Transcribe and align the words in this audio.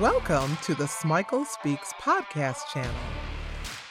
Welcome 0.00 0.56
to 0.62 0.76
the 0.76 0.84
Smikle 0.84 1.44
Speaks 1.44 1.92
podcast 2.00 2.68
channel. 2.72 2.94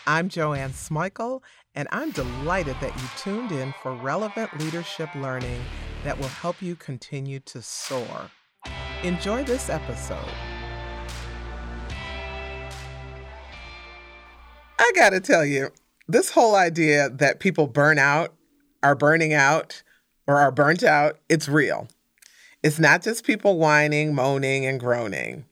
I'm 0.06 0.30
Joanne 0.30 0.72
Smikle, 0.72 1.42
and 1.76 1.90
I'm 1.92 2.12
delighted 2.12 2.78
that 2.80 2.96
you 2.96 3.08
tuned 3.18 3.52
in 3.52 3.74
for 3.84 3.94
relevant 3.94 4.58
leadership 4.58 5.14
learning 5.16 5.62
that 6.06 6.18
will 6.18 6.30
help 6.30 6.62
you 6.62 6.78
continue 6.78 7.42
to 7.42 7.62
soar. 7.62 8.32
Enjoy 9.04 9.44
this 9.44 9.70
episode. 9.70 10.30
I 14.80 14.92
gotta 14.96 15.20
tell 15.20 15.44
you, 15.44 15.72
this 16.08 16.32
whole 16.32 16.56
idea 16.56 17.10
that 17.10 17.42
people 17.42 17.68
burn 17.68 18.00
out, 18.00 18.34
are 18.82 18.96
burning 18.96 19.34
out, 19.34 19.84
or 20.26 20.38
are 20.38 20.54
burnt 20.54 20.84
out, 20.84 21.20
it's 21.28 21.50
real. 21.50 21.90
It's 22.64 22.80
not 22.80 23.02
just 23.02 23.26
people 23.26 23.58
whining, 23.58 24.16
moaning, 24.16 24.66
and 24.66 24.80
groaning. 24.80 25.44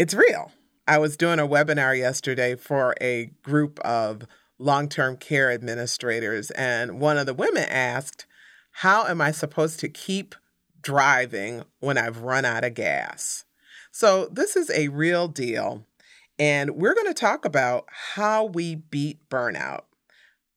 It's 0.00 0.14
real. 0.14 0.50
I 0.88 0.96
was 0.96 1.18
doing 1.18 1.38
a 1.38 1.46
webinar 1.46 1.94
yesterday 1.94 2.54
for 2.54 2.94
a 3.02 3.32
group 3.42 3.78
of 3.80 4.26
long 4.58 4.88
term 4.88 5.18
care 5.18 5.50
administrators, 5.52 6.50
and 6.52 6.98
one 6.98 7.18
of 7.18 7.26
the 7.26 7.34
women 7.34 7.64
asked, 7.68 8.24
How 8.70 9.04
am 9.04 9.20
I 9.20 9.30
supposed 9.30 9.78
to 9.80 9.90
keep 9.90 10.34
driving 10.80 11.64
when 11.80 11.98
I've 11.98 12.22
run 12.22 12.46
out 12.46 12.64
of 12.64 12.72
gas? 12.72 13.44
So, 13.92 14.28
this 14.32 14.56
is 14.56 14.70
a 14.70 14.88
real 14.88 15.28
deal, 15.28 15.84
and 16.38 16.76
we're 16.76 16.94
going 16.94 17.06
to 17.08 17.12
talk 17.12 17.44
about 17.44 17.84
how 18.14 18.46
we 18.46 18.76
beat 18.76 19.28
burnout. 19.28 19.82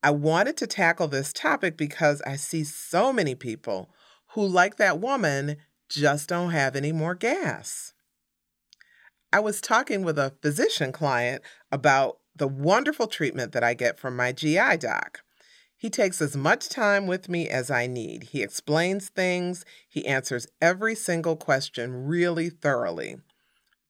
I 0.02 0.10
wanted 0.10 0.56
to 0.56 0.66
tackle 0.66 1.08
this 1.08 1.34
topic 1.34 1.76
because 1.76 2.22
I 2.22 2.36
see 2.36 2.64
so 2.64 3.12
many 3.12 3.34
people 3.34 3.90
who, 4.28 4.46
like 4.46 4.76
that 4.78 5.00
woman, 5.00 5.58
just 5.90 6.30
don't 6.30 6.52
have 6.52 6.74
any 6.74 6.92
more 6.92 7.14
gas. 7.14 7.93
I 9.34 9.40
was 9.40 9.60
talking 9.60 10.04
with 10.04 10.16
a 10.16 10.32
physician 10.42 10.92
client 10.92 11.42
about 11.72 12.18
the 12.36 12.46
wonderful 12.46 13.08
treatment 13.08 13.50
that 13.50 13.64
I 13.64 13.74
get 13.74 13.98
from 13.98 14.14
my 14.14 14.30
GI 14.30 14.76
doc. 14.76 15.22
He 15.76 15.90
takes 15.90 16.22
as 16.22 16.36
much 16.36 16.68
time 16.68 17.08
with 17.08 17.28
me 17.28 17.48
as 17.48 17.68
I 17.68 17.88
need. 17.88 18.28
He 18.30 18.44
explains 18.44 19.08
things, 19.08 19.64
he 19.88 20.06
answers 20.06 20.46
every 20.62 20.94
single 20.94 21.34
question 21.34 22.06
really 22.06 22.48
thoroughly. 22.48 23.16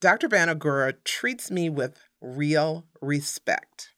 Dr. 0.01 0.31
Banagura 0.31 0.95
treats 1.05 1.51
me 1.51 1.69
with 1.69 2.01
real 2.23 2.87
respect. 3.03 3.91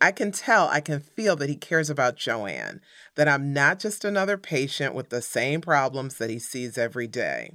I 0.00 0.10
can 0.10 0.32
tell, 0.32 0.66
I 0.66 0.80
can 0.80 0.98
feel 0.98 1.36
that 1.36 1.48
he 1.48 1.54
cares 1.54 1.90
about 1.90 2.16
Joanne, 2.16 2.80
that 3.14 3.28
I'm 3.28 3.52
not 3.52 3.78
just 3.78 4.04
another 4.04 4.36
patient 4.36 4.96
with 4.96 5.10
the 5.10 5.22
same 5.22 5.60
problems 5.60 6.16
that 6.16 6.28
he 6.28 6.40
sees 6.40 6.76
every 6.76 7.06
day. 7.06 7.52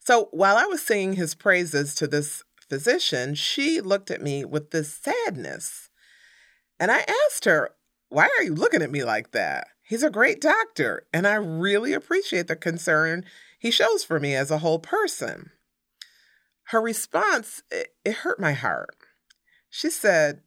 So 0.00 0.28
while 0.32 0.56
I 0.56 0.64
was 0.64 0.82
singing 0.82 1.14
his 1.14 1.34
praises 1.34 1.94
to 1.96 2.06
this 2.06 2.42
physician, 2.68 3.34
she 3.34 3.80
looked 3.80 4.10
at 4.10 4.22
me 4.22 4.44
with 4.44 4.70
this 4.70 4.92
sadness. 4.92 5.90
And 6.78 6.90
I 6.90 7.04
asked 7.26 7.44
her, 7.44 7.70
Why 8.08 8.28
are 8.38 8.42
you 8.42 8.54
looking 8.54 8.82
at 8.82 8.90
me 8.90 9.04
like 9.04 9.32
that? 9.32 9.68
He's 9.82 10.02
a 10.02 10.10
great 10.10 10.40
doctor, 10.40 11.02
and 11.12 11.26
I 11.26 11.34
really 11.34 11.92
appreciate 11.92 12.46
the 12.46 12.56
concern 12.56 13.24
he 13.58 13.70
shows 13.70 14.04
for 14.04 14.18
me 14.18 14.34
as 14.34 14.50
a 14.50 14.58
whole 14.58 14.78
person. 14.78 15.50
Her 16.68 16.80
response, 16.80 17.62
it, 17.70 17.88
it 18.04 18.14
hurt 18.18 18.40
my 18.40 18.52
heart. 18.52 18.96
She 19.68 19.90
said, 19.90 20.42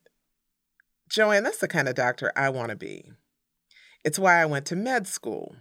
Joanne, 1.10 1.44
that's 1.44 1.60
the 1.60 1.68
kind 1.68 1.88
of 1.88 1.96
doctor 1.96 2.32
I 2.36 2.50
want 2.50 2.70
to 2.70 2.76
be. 2.76 3.12
It's 4.04 4.18
why 4.18 4.42
I 4.42 4.46
went 4.46 4.66
to 4.68 4.76
med 4.76 5.08
school. 5.08 5.58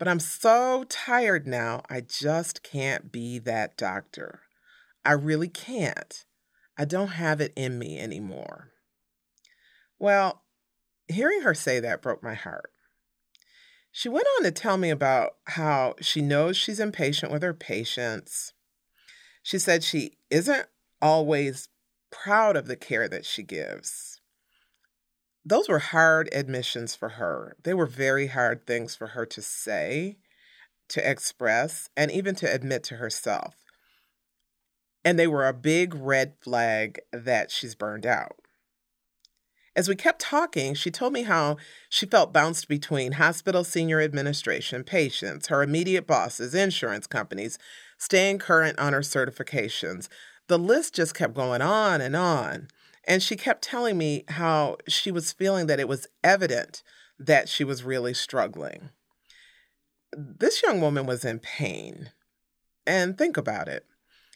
But 0.00 0.08
I'm 0.08 0.18
so 0.18 0.84
tired 0.88 1.46
now, 1.46 1.82
I 1.90 2.00
just 2.00 2.62
can't 2.62 3.12
be 3.12 3.38
that 3.40 3.76
doctor. 3.76 4.40
I 5.04 5.12
really 5.12 5.48
can't. 5.48 6.24
I 6.78 6.86
don't 6.86 7.08
have 7.08 7.38
it 7.42 7.52
in 7.54 7.78
me 7.78 7.98
anymore. 7.98 8.70
Well, 9.98 10.40
hearing 11.06 11.42
her 11.42 11.52
say 11.52 11.80
that 11.80 12.00
broke 12.00 12.22
my 12.22 12.32
heart. 12.32 12.72
She 13.92 14.08
went 14.08 14.26
on 14.38 14.44
to 14.44 14.50
tell 14.50 14.78
me 14.78 14.88
about 14.88 15.32
how 15.48 15.96
she 16.00 16.22
knows 16.22 16.56
she's 16.56 16.80
impatient 16.80 17.30
with 17.30 17.42
her 17.42 17.52
patients. 17.52 18.54
She 19.42 19.58
said 19.58 19.84
she 19.84 20.12
isn't 20.30 20.66
always 21.02 21.68
proud 22.10 22.56
of 22.56 22.68
the 22.68 22.76
care 22.76 23.06
that 23.06 23.26
she 23.26 23.42
gives 23.42 24.09
those 25.44 25.68
were 25.68 25.78
hard 25.78 26.28
admissions 26.32 26.94
for 26.94 27.10
her. 27.10 27.56
They 27.62 27.74
were 27.74 27.86
very 27.86 28.28
hard 28.28 28.66
things 28.66 28.94
for 28.94 29.08
her 29.08 29.24
to 29.26 29.42
say, 29.42 30.18
to 30.88 31.10
express, 31.10 31.88
and 31.96 32.10
even 32.10 32.34
to 32.36 32.52
admit 32.52 32.82
to 32.84 32.96
herself. 32.96 33.54
And 35.04 35.18
they 35.18 35.26
were 35.26 35.48
a 35.48 35.54
big 35.54 35.94
red 35.94 36.34
flag 36.42 37.00
that 37.12 37.50
she's 37.50 37.74
burned 37.74 38.04
out. 38.04 38.36
As 39.76 39.88
we 39.88 39.94
kept 39.94 40.20
talking, 40.20 40.74
she 40.74 40.90
told 40.90 41.12
me 41.12 41.22
how 41.22 41.56
she 41.88 42.04
felt 42.04 42.32
bounced 42.32 42.68
between 42.68 43.12
hospital 43.12 43.64
senior 43.64 44.00
administration, 44.00 44.84
patients, 44.84 45.46
her 45.46 45.62
immediate 45.62 46.06
bosses, 46.06 46.54
insurance 46.54 47.06
companies, 47.06 47.56
staying 47.96 48.40
current 48.40 48.78
on 48.78 48.92
her 48.92 49.00
certifications. 49.00 50.08
The 50.48 50.58
list 50.58 50.96
just 50.96 51.14
kept 51.14 51.34
going 51.34 51.62
on 51.62 52.00
and 52.00 52.16
on. 52.16 52.68
And 53.10 53.24
she 53.24 53.34
kept 53.34 53.62
telling 53.62 53.98
me 53.98 54.22
how 54.28 54.76
she 54.86 55.10
was 55.10 55.32
feeling 55.32 55.66
that 55.66 55.80
it 55.80 55.88
was 55.88 56.06
evident 56.22 56.84
that 57.18 57.48
she 57.48 57.64
was 57.64 57.82
really 57.82 58.14
struggling. 58.14 58.90
This 60.16 60.62
young 60.62 60.80
woman 60.80 61.06
was 61.06 61.24
in 61.24 61.40
pain. 61.40 62.12
And 62.86 63.18
think 63.18 63.36
about 63.36 63.66
it. 63.66 63.84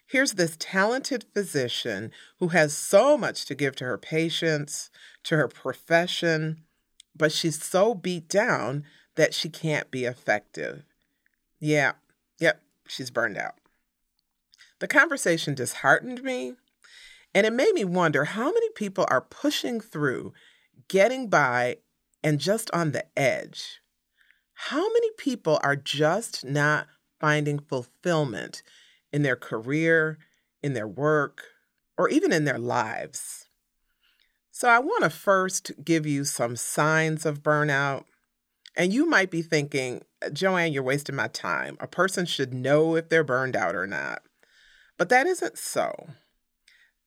Here's 0.08 0.32
this 0.32 0.56
talented 0.58 1.24
physician 1.32 2.10
who 2.40 2.48
has 2.48 2.76
so 2.76 3.16
much 3.16 3.44
to 3.44 3.54
give 3.54 3.76
to 3.76 3.84
her 3.84 3.96
patients, 3.96 4.90
to 5.22 5.36
her 5.36 5.46
profession, 5.46 6.64
but 7.16 7.30
she's 7.30 7.62
so 7.62 7.94
beat 7.94 8.28
down 8.28 8.82
that 9.14 9.34
she 9.34 9.48
can't 9.48 9.88
be 9.92 10.04
effective. 10.04 10.82
Yeah, 11.60 11.92
yep, 12.40 12.60
she's 12.88 13.12
burned 13.12 13.38
out. 13.38 13.54
The 14.80 14.88
conversation 14.88 15.54
disheartened 15.54 16.24
me 16.24 16.56
and 17.34 17.46
it 17.46 17.52
made 17.52 17.74
me 17.74 17.84
wonder 17.84 18.24
how 18.24 18.44
many 18.44 18.70
people 18.70 19.06
are 19.08 19.20
pushing 19.20 19.80
through, 19.80 20.32
getting 20.88 21.28
by, 21.28 21.78
and 22.22 22.38
just 22.38 22.70
on 22.70 22.92
the 22.92 23.04
edge. 23.18 23.80
How 24.54 24.80
many 24.92 25.10
people 25.18 25.58
are 25.62 25.76
just 25.76 26.44
not 26.44 26.86
finding 27.20 27.58
fulfillment 27.58 28.62
in 29.12 29.22
their 29.22 29.36
career, 29.36 30.18
in 30.62 30.74
their 30.74 30.86
work, 30.86 31.42
or 31.98 32.08
even 32.08 32.32
in 32.32 32.44
their 32.44 32.58
lives? 32.58 33.48
So, 34.52 34.68
I 34.68 34.78
want 34.78 35.02
to 35.02 35.10
first 35.10 35.72
give 35.84 36.06
you 36.06 36.24
some 36.24 36.54
signs 36.54 37.26
of 37.26 37.42
burnout. 37.42 38.04
And 38.76 38.92
you 38.92 39.06
might 39.06 39.30
be 39.30 39.42
thinking, 39.42 40.02
Joanne, 40.32 40.72
you're 40.72 40.82
wasting 40.82 41.16
my 41.16 41.28
time. 41.28 41.76
A 41.80 41.88
person 41.88 42.24
should 42.24 42.54
know 42.54 42.94
if 42.94 43.08
they're 43.08 43.24
burned 43.24 43.56
out 43.56 43.74
or 43.74 43.86
not. 43.86 44.22
But 44.96 45.08
that 45.08 45.26
isn't 45.26 45.58
so. 45.58 46.08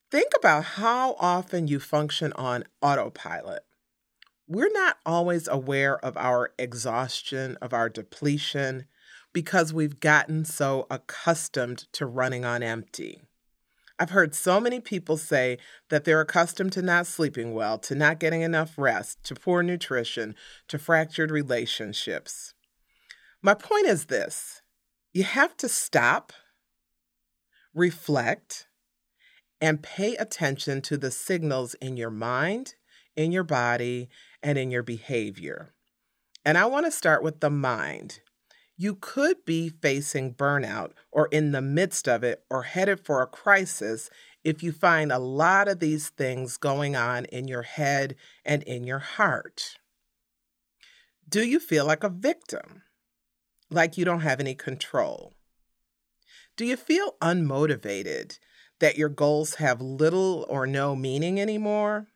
Think 0.10 0.32
about 0.38 0.64
how 0.64 1.16
often 1.20 1.68
you 1.68 1.80
function 1.80 2.32
on 2.34 2.64
autopilot. 2.82 3.64
We're 4.48 4.72
not 4.72 4.98
always 5.06 5.50
aware 5.50 5.98
of 5.98 6.16
our 6.16 6.52
exhaustion, 6.58 7.58
of 7.62 7.74
our 7.74 7.90
depletion, 7.90 8.86
because 9.34 9.74
we've 9.74 10.00
gotten 10.00 10.46
so 10.46 10.88
accustomed 10.90 11.92
to 11.92 12.06
running 12.06 12.46
on 12.46 12.64
empty. 12.64 13.22
I've 14.00 14.12
heard 14.12 14.34
so 14.34 14.62
many 14.62 14.80
people 14.80 15.18
say 15.18 15.58
that 15.90 16.06
they're 16.06 16.22
accustomed 16.22 16.72
to 16.74 16.82
not 16.82 17.06
sleeping 17.06 17.54
well, 17.54 17.78
to 17.80 17.94
not 17.94 18.20
getting 18.20 18.44
enough 18.44 18.78
rest, 18.78 19.24
to 19.26 19.36
poor 19.36 19.62
nutrition, 19.62 20.36
to 20.70 20.78
fractured 20.78 21.32
relationships. 21.32 22.54
My 23.42 23.56
point 23.56 23.88
is 23.88 24.06
this 24.06 24.62
you 25.14 25.24
have 25.24 25.58
to 25.58 25.68
stop, 25.68 26.32
reflect, 27.74 28.68
and 29.60 29.84
pay 29.84 30.16
attention 30.16 30.82
to 30.82 30.98
the 30.98 31.12
signals 31.12 31.74
in 31.76 31.98
your 31.98 32.12
mind, 32.12 32.76
in 33.16 33.32
your 33.32 33.44
body, 33.44 34.10
and 34.44 34.58
in 34.58 34.72
your 34.72 34.84
behavior. 34.84 35.74
And 36.46 36.58
I 36.58 36.66
want 36.66 36.86
to 36.86 36.92
start 36.92 37.24
with 37.24 37.40
the 37.40 37.50
mind. 37.50 38.20
You 38.78 38.96
could 38.96 39.44
be 39.44 39.70
facing 39.70 40.36
burnout 40.36 40.92
or 41.12 41.28
in 41.32 41.52
the 41.52 41.62
midst 41.62 42.08
of 42.08 42.24
it 42.24 42.44
or 42.50 42.64
headed 42.64 43.04
for 43.04 43.22
a 43.22 43.28
crisis 43.28 44.10
if 44.44 44.62
you 44.62 44.72
find 44.72 45.12
a 45.12 45.20
lot 45.20 45.68
of 45.68 45.80
these 45.80 46.10
things 46.10 46.58
going 46.58 46.96
on 46.96 47.26
in 47.26 47.48
your 47.48 47.64
head 47.64 48.16
and 48.46 48.62
in 48.64 48.86
your 48.86 49.00
heart. 49.00 49.78
Do 51.28 51.44
you 51.44 51.60
feel 51.60 51.86
like 51.86 52.04
a 52.04 52.10
victim? 52.10 52.84
Like 53.70 53.98
you 53.98 54.06
don't 54.06 54.22
have 54.22 54.40
any 54.40 54.56
control? 54.56 55.34
Do 56.56 56.64
you 56.64 56.78
feel 56.78 57.16
unmotivated 57.22 58.40
that 58.80 58.98
your 58.98 59.10
goals 59.10 59.56
have 59.56 59.82
little 59.82 60.46
or 60.50 60.68
no 60.68 60.96
meaning 60.96 61.40
anymore? 61.40 62.08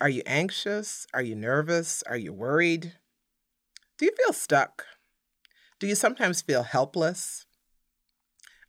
Are 0.00 0.08
you 0.08 0.22
anxious? 0.26 1.06
Are 1.12 1.22
you 1.22 1.34
nervous? 1.34 2.02
Are 2.06 2.16
you 2.16 2.32
worried? 2.32 2.94
Do 3.98 4.04
you 4.04 4.12
feel 4.16 4.32
stuck? 4.32 4.84
Do 5.80 5.86
you 5.86 5.94
sometimes 5.94 6.42
feel 6.42 6.62
helpless? 6.62 7.46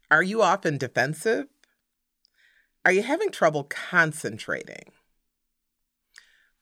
Are 0.09 0.23
you 0.23 0.41
often 0.41 0.77
defensive? 0.77 1.47
Are 2.83 2.91
you 2.91 3.03
having 3.03 3.29
trouble 3.29 3.65
concentrating? 3.65 4.91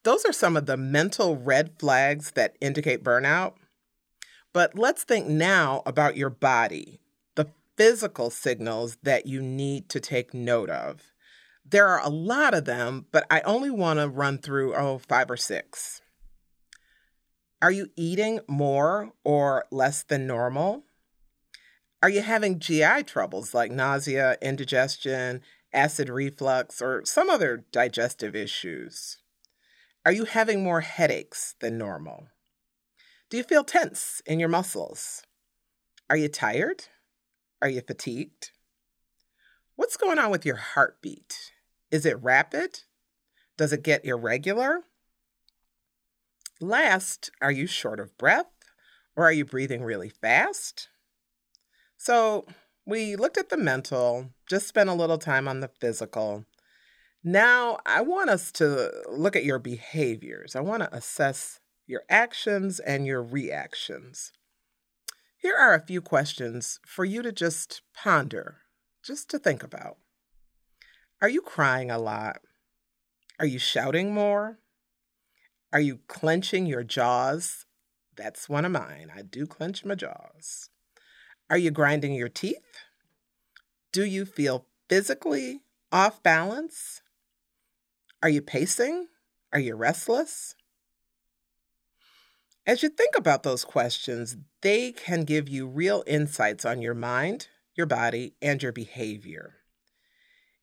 Those 0.02 0.24
are 0.24 0.32
some 0.32 0.56
of 0.56 0.66
the 0.66 0.76
mental 0.76 1.36
red 1.36 1.78
flags 1.78 2.32
that 2.32 2.56
indicate 2.60 3.02
burnout. 3.02 3.54
But 4.52 4.78
let's 4.78 5.04
think 5.04 5.26
now 5.26 5.82
about 5.86 6.16
your 6.16 6.30
body, 6.30 7.00
physical 7.78 8.28
signals 8.28 8.98
that 9.04 9.24
you 9.24 9.40
need 9.40 9.88
to 9.88 10.00
take 10.00 10.34
note 10.34 10.68
of. 10.68 11.12
There 11.64 11.86
are 11.86 12.04
a 12.04 12.10
lot 12.10 12.52
of 12.52 12.64
them, 12.64 13.06
but 13.12 13.24
I 13.30 13.40
only 13.42 13.70
want 13.70 14.00
to 14.00 14.08
run 14.08 14.38
through, 14.38 14.74
oh, 14.74 14.98
five 14.98 15.30
or 15.30 15.36
six. 15.36 16.02
Are 17.62 17.70
you 17.70 17.88
eating 17.96 18.40
more 18.48 19.12
or 19.22 19.64
less 19.70 20.02
than 20.02 20.26
normal? 20.26 20.84
Are 22.02 22.10
you 22.10 22.20
having 22.20 22.58
GI 22.58 23.04
troubles 23.04 23.54
like 23.54 23.70
nausea, 23.70 24.36
indigestion, 24.42 25.40
acid 25.72 26.08
reflux, 26.08 26.82
or 26.82 27.04
some 27.04 27.30
other 27.30 27.64
digestive 27.70 28.34
issues? 28.34 29.18
Are 30.04 30.12
you 30.12 30.24
having 30.24 30.64
more 30.64 30.80
headaches 30.80 31.54
than 31.60 31.78
normal? 31.78 32.26
Do 33.30 33.36
you 33.36 33.44
feel 33.44 33.62
tense 33.62 34.20
in 34.26 34.40
your 34.40 34.48
muscles? 34.48 35.22
Are 36.10 36.16
you 36.16 36.28
tired? 36.28 36.84
Are 37.60 37.68
you 37.68 37.80
fatigued? 37.80 38.52
What's 39.74 39.96
going 39.96 40.18
on 40.18 40.30
with 40.30 40.46
your 40.46 40.56
heartbeat? 40.56 41.52
Is 41.90 42.06
it 42.06 42.22
rapid? 42.22 42.80
Does 43.56 43.72
it 43.72 43.82
get 43.82 44.04
irregular? 44.04 44.82
Last, 46.60 47.30
are 47.40 47.52
you 47.52 47.66
short 47.66 48.00
of 48.00 48.16
breath 48.18 48.50
or 49.16 49.24
are 49.24 49.32
you 49.32 49.44
breathing 49.44 49.82
really 49.82 50.08
fast? 50.08 50.88
So, 51.96 52.46
we 52.86 53.16
looked 53.16 53.36
at 53.36 53.48
the 53.48 53.56
mental, 53.56 54.30
just 54.48 54.68
spent 54.68 54.88
a 54.88 54.94
little 54.94 55.18
time 55.18 55.48
on 55.48 55.60
the 55.60 55.70
physical. 55.80 56.44
Now, 57.24 57.78
I 57.84 58.02
want 58.02 58.30
us 58.30 58.52
to 58.52 58.92
look 59.10 59.34
at 59.34 59.44
your 59.44 59.58
behaviors. 59.58 60.54
I 60.54 60.60
want 60.60 60.82
to 60.82 60.94
assess 60.94 61.60
your 61.86 62.02
actions 62.08 62.78
and 62.78 63.06
your 63.06 63.22
reactions. 63.22 64.32
Here 65.40 65.54
are 65.56 65.72
a 65.72 65.86
few 65.86 66.02
questions 66.02 66.80
for 66.84 67.04
you 67.04 67.22
to 67.22 67.30
just 67.30 67.82
ponder, 67.94 68.62
just 69.04 69.30
to 69.30 69.38
think 69.38 69.62
about. 69.62 69.98
Are 71.22 71.28
you 71.28 71.40
crying 71.40 71.92
a 71.92 71.98
lot? 71.98 72.40
Are 73.38 73.46
you 73.46 73.60
shouting 73.60 74.12
more? 74.12 74.58
Are 75.72 75.80
you 75.80 76.00
clenching 76.08 76.66
your 76.66 76.82
jaws? 76.82 77.66
That's 78.16 78.48
one 78.48 78.64
of 78.64 78.72
mine. 78.72 79.12
I 79.14 79.22
do 79.22 79.46
clench 79.46 79.84
my 79.84 79.94
jaws. 79.94 80.70
Are 81.48 81.58
you 81.58 81.70
grinding 81.70 82.14
your 82.14 82.28
teeth? 82.28 82.82
Do 83.92 84.04
you 84.04 84.24
feel 84.24 84.66
physically 84.88 85.60
off 85.92 86.20
balance? 86.20 87.00
Are 88.24 88.28
you 88.28 88.42
pacing? 88.42 89.06
Are 89.52 89.60
you 89.60 89.76
restless? 89.76 90.56
As 92.68 92.82
you 92.82 92.90
think 92.90 93.16
about 93.16 93.44
those 93.44 93.64
questions, 93.64 94.36
they 94.60 94.92
can 94.92 95.24
give 95.24 95.48
you 95.48 95.66
real 95.66 96.04
insights 96.06 96.66
on 96.66 96.82
your 96.82 96.92
mind, 96.92 97.48
your 97.74 97.86
body, 97.86 98.34
and 98.42 98.62
your 98.62 98.72
behavior. 98.72 99.54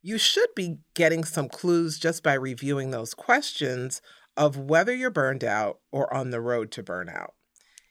You 0.03 0.19
should 0.19 0.49
be 0.55 0.77
getting 0.93 1.23
some 1.23 1.49
clues 1.49 1.97
just 1.97 2.21
by 2.21 2.35
reviewing 2.35 2.91
those 2.91 3.15
questions 3.15 4.03
of 4.37 4.55
whether 4.55 4.93
you're 4.93 5.09
burned 5.09 5.43
out 5.43 5.79
or 5.91 6.13
on 6.13 6.29
the 6.29 6.41
road 6.41 6.69
to 6.73 6.83
burnout. 6.83 7.31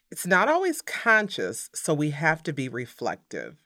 It's 0.09 0.25
not 0.25 0.47
always 0.47 0.81
conscious, 0.81 1.69
so 1.73 1.93
we 1.93 2.11
have 2.11 2.41
to 2.43 2.53
be 2.53 2.69
reflective. 2.69 3.65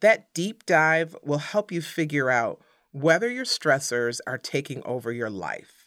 That 0.00 0.34
deep 0.34 0.66
dive 0.66 1.14
will 1.22 1.38
help 1.38 1.70
you 1.70 1.80
figure 1.80 2.28
out 2.28 2.60
whether 2.90 3.30
your 3.30 3.44
stressors 3.44 4.18
are 4.26 4.36
taking 4.36 4.82
over 4.84 5.12
your 5.12 5.30
life. 5.30 5.86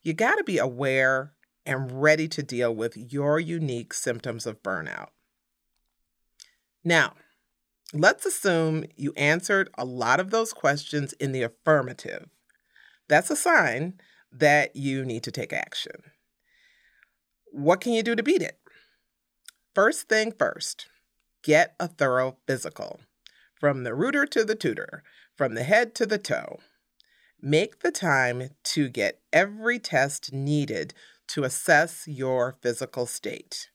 You 0.00 0.14
got 0.14 0.36
to 0.36 0.44
be 0.44 0.56
aware 0.56 1.34
and 1.66 2.02
ready 2.02 2.28
to 2.28 2.42
deal 2.42 2.74
with 2.74 2.96
your 2.96 3.38
unique 3.38 3.92
symptoms 3.92 4.46
of 4.46 4.62
burnout. 4.62 5.08
Now, 6.82 7.14
let's 7.92 8.24
assume 8.24 8.84
you 8.96 9.12
answered 9.16 9.68
a 9.76 9.84
lot 9.84 10.20
of 10.20 10.30
those 10.30 10.52
questions 10.52 11.12
in 11.14 11.32
the 11.32 11.42
affirmative. 11.42 12.28
That's 13.08 13.30
a 13.30 13.36
sign 13.36 14.00
that 14.32 14.76
you 14.76 15.04
need 15.04 15.22
to 15.24 15.32
take 15.32 15.52
action. 15.52 16.12
What 17.52 17.80
can 17.80 17.92
you 17.92 18.02
do 18.02 18.14
to 18.14 18.22
beat 18.22 18.42
it? 18.42 18.58
First 19.74 20.08
thing 20.08 20.32
first, 20.32 20.86
get 21.42 21.74
a 21.78 21.88
thorough 21.88 22.36
physical. 22.46 23.00
From 23.58 23.84
the 23.84 23.94
rooter 23.94 24.24
to 24.26 24.44
the 24.44 24.54
tutor, 24.54 25.02
from 25.36 25.54
the 25.54 25.64
head 25.64 25.94
to 25.96 26.06
the 26.06 26.18
toe. 26.18 26.60
Make 27.42 27.80
the 27.80 27.90
time 27.90 28.50
to 28.64 28.88
get 28.88 29.20
every 29.32 29.78
test 29.78 30.32
needed 30.32 30.94
to 31.34 31.44
assess 31.44 32.06
your 32.06 32.56
physical 32.60 33.06
state. 33.06 33.68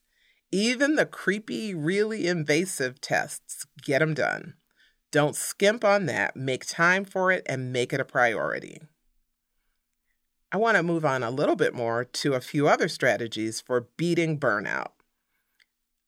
Even 0.51 0.95
the 0.95 1.05
creepy, 1.05 1.73
really 1.73 2.27
invasive 2.27 3.01
tests, 3.01 3.65
get 3.83 3.99
them 3.99 4.13
done. 4.13 4.55
Don't 5.11 5.35
skimp 5.35 5.83
on 5.85 6.05
that. 6.07 6.35
Make 6.35 6.65
time 6.65 7.05
for 7.05 7.31
it 7.31 7.43
and 7.47 7.71
make 7.71 7.93
it 7.93 7.99
a 8.01 8.05
priority. 8.05 8.81
I 10.51 10.57
want 10.57 10.77
to 10.77 10.83
move 10.83 11.05
on 11.05 11.23
a 11.23 11.31
little 11.31 11.55
bit 11.55 11.73
more 11.73 12.05
to 12.05 12.33
a 12.33 12.41
few 12.41 12.67
other 12.67 12.87
strategies 12.87 13.59
for 13.61 13.87
beating 13.97 14.39
burnout. 14.39 14.91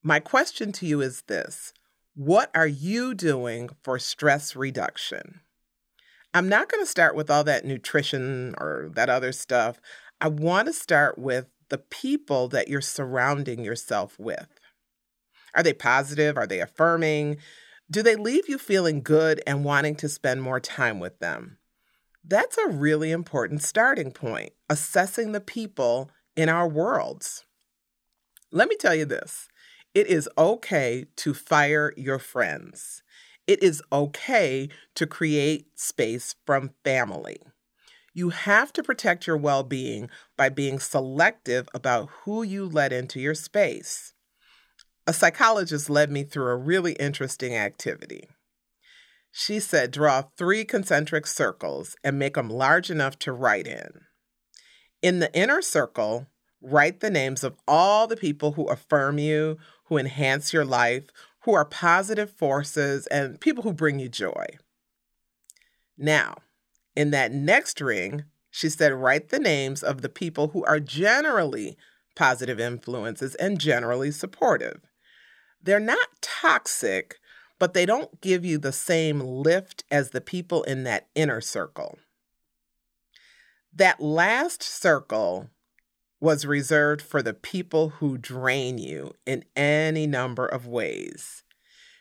My 0.04 0.20
question 0.20 0.72
to 0.74 0.86
you 0.86 1.02
is 1.02 1.24
this 1.24 1.74
What 2.16 2.52
are 2.54 2.68
you 2.68 3.14
doing 3.14 3.70
for 3.84 4.00
stress 4.00 4.56
reduction? 4.56 5.42
I'm 6.34 6.50
not 6.50 6.70
going 6.70 6.84
to 6.84 6.90
start 6.90 7.16
with 7.16 7.32
all 7.32 7.44
that 7.46 7.66
nutrition 7.66 8.54
or 8.60 8.92
that 8.94 9.10
other 9.10 9.32
stuff. 9.32 9.80
I 10.20 10.30
want 10.30 10.68
to 10.68 10.74
start 10.74 11.20
with 11.20 11.46
the 11.70 11.78
people 11.78 12.48
that 12.50 12.68
you're 12.68 12.82
surrounding 12.82 13.64
yourself 13.64 14.18
with. 14.18 14.48
Are 15.54 15.64
they 15.64 15.74
positive? 15.74 16.38
Are 16.38 16.48
they 16.48 16.60
affirming? 16.60 17.38
Do 17.90 18.02
they 18.02 18.16
leave 18.16 18.50
you 18.50 18.58
feeling 18.58 19.02
good 19.02 19.42
and 19.46 19.64
wanting 19.64 19.96
to 19.98 20.10
spend 20.10 20.42
more 20.42 20.60
time 20.60 21.00
with 21.00 21.20
them? 21.20 21.58
That's 22.24 22.58
a 22.58 22.70
really 22.70 23.12
important 23.12 23.62
starting 23.62 24.12
point, 24.12 24.54
assessing 24.70 25.32
the 25.32 25.40
people 25.40 26.10
in 26.36 26.50
our 26.50 26.68
worlds. 26.68 27.46
Let 28.52 28.70
me 28.70 28.76
tell 28.76 28.96
you 28.96 29.06
this 29.06 29.48
it 29.94 30.08
is 30.08 30.30
okay 30.38 31.06
to 31.18 31.34
fire 31.34 31.94
your 31.96 32.20
friends. 32.20 33.04
It 33.46 33.64
is 33.64 33.82
okay 33.92 34.70
to 34.96 35.08
create 35.08 35.80
space 35.80 36.36
from 36.46 36.72
family. 36.84 37.38
You 38.18 38.30
have 38.30 38.74
to 38.74 38.82
protect 38.82 39.28
your 39.28 39.38
well 39.38 39.62
being 39.62 40.10
by 40.36 40.50
being 40.50 40.80
selective 40.80 41.70
about 41.72 42.10
who 42.24 42.42
you 42.42 42.66
let 42.66 42.92
into 42.92 43.20
your 43.20 43.36
space. 43.36 44.14
A 45.06 45.14
psychologist 45.14 45.88
led 45.88 46.10
me 46.10 46.24
through 46.24 46.48
a 46.48 46.56
really 46.56 46.94
interesting 46.94 47.56
activity. 47.56 48.28
She 49.32 49.60
said, 49.60 49.92
draw 49.92 50.24
three 50.36 50.66
concentric 50.66 51.28
circles 51.28 51.96
and 52.04 52.18
make 52.18 52.34
them 52.34 52.50
large 52.50 52.90
enough 52.90 53.20
to 53.20 53.32
write 53.32 53.68
in. 53.68 54.02
In 55.04 55.20
the 55.20 55.32
inner 55.40 55.62
circle, 55.62 56.26
write 56.60 57.02
the 57.02 57.12
names 57.12 57.44
of 57.44 57.56
all 57.68 58.08
the 58.08 58.18
people 58.18 58.54
who 58.54 58.68
affirm 58.68 59.20
you, 59.20 59.60
who 59.90 60.00
enhance 60.00 60.52
your 60.52 60.66
life, 60.66 61.04
who 61.42 61.54
are 61.54 61.66
positive 61.66 62.32
forces, 62.32 63.06
and 63.12 63.40
people 63.40 63.62
who 63.62 63.74
bring 63.74 64.00
you 64.00 64.10
joy. 64.10 64.48
Now, 66.00 66.38
in 66.98 67.12
that 67.12 67.32
next 67.32 67.80
ring, 67.80 68.24
she 68.50 68.70
said, 68.70 68.92
write 68.92 69.30
the 69.30 69.38
names 69.38 69.84
of 69.84 70.02
the 70.02 70.10
people 70.10 70.48
who 70.48 70.66
are 70.66 70.80
generally 70.80 71.78
positive 72.16 72.60
influences 72.60 73.36
and 73.36 73.60
generally 73.60 74.10
supportive. 74.10 74.82
They're 75.62 75.80
not 75.80 76.08
toxic, 76.22 77.20
but 77.60 77.76
they 77.76 77.86
don't 77.86 78.20
give 78.20 78.44
you 78.44 78.58
the 78.58 78.72
same 78.72 79.20
lift 79.20 79.84
as 79.92 80.10
the 80.10 80.22
people 80.22 80.64
in 80.64 80.86
that 80.86 81.08
inner 81.14 81.40
circle. 81.40 82.00
That 83.72 84.02
last 84.02 84.64
circle 84.64 85.52
was 86.20 86.48
reserved 86.48 87.04
for 87.04 87.22
the 87.22 87.36
people 87.36 87.90
who 87.90 88.18
drain 88.18 88.80
you 88.80 89.14
in 89.28 89.46
any 89.56 90.08
number 90.08 90.48
of 90.48 90.66
ways. 90.66 91.44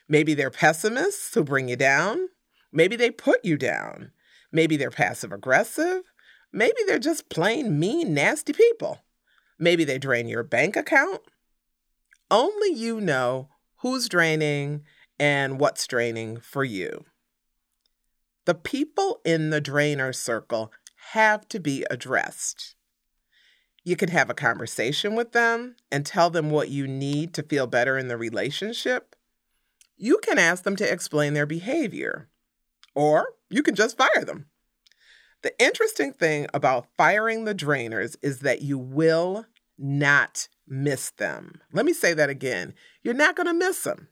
Maybe 0.09 0.33
they're 0.33 0.49
pessimists 0.49 1.35
who 1.35 1.43
bring 1.43 1.69
you 1.69 1.75
down. 1.75 2.29
Maybe 2.71 2.95
they 2.95 3.11
put 3.11 3.45
you 3.45 3.57
down. 3.57 4.11
Maybe 4.51 4.77
they're 4.77 4.91
passive 4.91 5.31
aggressive. 5.31 6.03
Maybe 6.51 6.77
they're 6.85 6.99
just 6.99 7.29
plain 7.29 7.79
mean, 7.79 8.13
nasty 8.13 8.53
people. 8.53 8.99
Maybe 9.59 9.83
they 9.83 9.97
drain 9.97 10.27
your 10.27 10.43
bank 10.43 10.75
account. 10.75 11.21
Only 12.29 12.73
you 12.73 13.01
know 13.01 13.49
who's 13.77 14.09
draining 14.09 14.83
and 15.19 15.59
what's 15.59 15.87
draining 15.87 16.39
for 16.39 16.63
you. 16.63 17.05
The 18.45 18.55
people 18.55 19.19
in 19.25 19.49
the 19.49 19.61
drainer 19.61 20.13
circle 20.13 20.71
have 21.11 21.47
to 21.49 21.59
be 21.59 21.85
addressed. 21.89 22.75
You 23.83 23.95
can 23.95 24.09
have 24.09 24.29
a 24.29 24.33
conversation 24.33 25.15
with 25.15 25.31
them 25.31 25.75
and 25.91 26.05
tell 26.05 26.29
them 26.29 26.49
what 26.49 26.69
you 26.69 26.87
need 26.87 27.33
to 27.35 27.43
feel 27.43 27.67
better 27.67 27.97
in 27.97 28.07
the 28.07 28.17
relationship. 28.17 29.15
You 29.95 30.19
can 30.21 30.37
ask 30.37 30.63
them 30.63 30.75
to 30.75 30.91
explain 30.91 31.33
their 31.33 31.45
behavior, 31.45 32.29
or 32.97 33.27
you 33.51 33.61
can 33.61 33.75
just 33.75 33.95
fire 33.95 34.25
them. 34.25 34.47
The 35.43 35.53
interesting 35.63 36.13
thing 36.13 36.47
about 36.51 36.87
firing 36.97 37.45
the 37.45 37.53
drainers 37.53 38.15
is 38.23 38.39
that 38.39 38.63
you 38.63 38.79
will 38.79 39.45
not 39.77 40.47
miss 40.67 41.11
them. 41.11 41.61
Let 41.71 41.85
me 41.85 41.93
say 41.93 42.15
that 42.15 42.31
again. 42.31 42.73
You're 43.03 43.13
not 43.13 43.35
going 43.35 43.45
to 43.45 43.53
miss 43.53 43.83
them. 43.83 44.07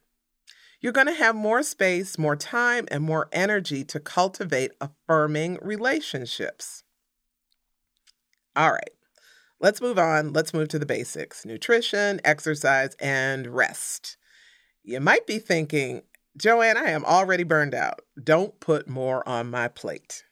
You're 0.79 0.93
going 0.93 1.07
to 1.07 1.13
have 1.13 1.35
more 1.35 1.63
space, 1.63 2.19
more 2.19 2.35
time, 2.35 2.87
and 2.91 3.03
more 3.03 3.27
energy 3.31 3.83
to 3.85 3.99
cultivate 3.99 4.73
affirming 4.79 5.57
relationships. 5.63 6.83
All 8.55 8.71
right, 8.71 8.91
let's 9.59 9.81
move 9.81 9.97
on. 9.97 10.31
Let's 10.31 10.53
move 10.53 10.67
to 10.67 10.79
the 10.79 10.85
basics 10.85 11.43
nutrition, 11.43 12.21
exercise, 12.23 12.95
and 12.99 13.47
rest. 13.47 14.17
You 14.83 14.99
might 14.99 15.25
be 15.25 15.39
thinking, 15.39 16.03
Joanne, 16.37 16.77
I 16.77 16.89
am 16.89 17.05
already 17.05 17.43
burned 17.43 17.73
out. 17.73 18.01
Don't 18.21 18.59
put 18.59 18.89
more 18.89 19.27
on 19.27 19.49
my 19.49 19.67
plate. 19.67 20.25